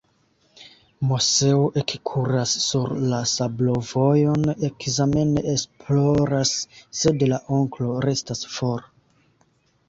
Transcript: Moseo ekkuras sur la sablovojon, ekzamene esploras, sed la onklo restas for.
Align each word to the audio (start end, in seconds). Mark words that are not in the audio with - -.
Moseo 1.09 1.65
ekkuras 1.81 2.53
sur 2.67 2.95
la 3.11 3.19
sablovojon, 3.31 4.47
ekzamene 4.69 5.45
esploras, 5.53 6.55
sed 7.03 7.27
la 7.35 7.39
onklo 7.59 7.93
restas 8.09 8.43
for. 8.57 8.91